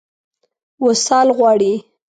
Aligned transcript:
وصال 0.85 1.27
غواړي. 1.37 1.73